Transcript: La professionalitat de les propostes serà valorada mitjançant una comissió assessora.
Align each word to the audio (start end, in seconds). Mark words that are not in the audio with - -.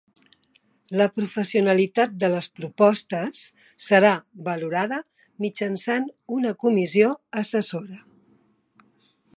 La 1.01 1.05
professionalitat 1.17 2.15
de 2.23 2.29
les 2.35 2.47
propostes 2.59 3.43
serà 3.89 4.15
valorada 4.49 5.01
mitjançant 5.47 6.09
una 6.39 6.57
comissió 6.65 7.13
assessora. 7.43 8.03